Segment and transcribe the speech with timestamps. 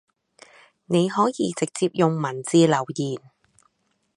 [0.85, 3.21] 你可以直接用文字留言